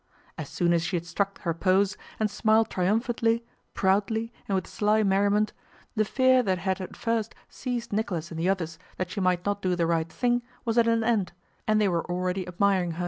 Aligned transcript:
As 0.35 0.49
soon 0.49 0.73
as 0.73 0.83
she 0.83 0.95
had 0.95 1.05
struck 1.05 1.39
her 1.41 1.53
pose, 1.53 1.95
and 2.19 2.27
smiled 2.27 2.71
triumphantly, 2.71 3.45
proudly, 3.75 4.33
and 4.47 4.55
with 4.55 4.65
sly 4.65 5.03
merriment, 5.03 5.53
the 5.95 6.03
fear 6.05 6.41
that 6.41 6.57
had 6.57 6.81
at 6.81 6.97
first 6.97 7.35
seized 7.49 7.93
Nicholas 7.93 8.31
and 8.31 8.39
the 8.39 8.49
others 8.49 8.79
that 8.97 9.11
she 9.11 9.19
might 9.19 9.45
not 9.45 9.61
do 9.61 9.75
the 9.75 9.85
right 9.85 10.11
thing 10.11 10.41
was 10.65 10.79
at 10.79 10.87
an 10.87 11.03
end, 11.03 11.33
and 11.67 11.79
they 11.79 11.87
were 11.87 12.03
already 12.09 12.47
admiring 12.47 12.93
her. 12.93 12.99